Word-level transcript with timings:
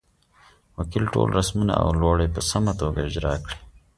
وکیل 0.77 1.03
ټول 1.13 1.27
رسمونه 1.39 1.73
او 1.81 1.87
لوړې 2.01 2.27
په 2.35 2.41
سمه 2.49 2.71
توګه 2.81 2.99
اجرا 3.07 3.33
کړې. 3.45 3.57